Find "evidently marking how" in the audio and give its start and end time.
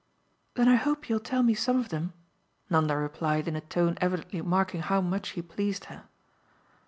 4.01-4.99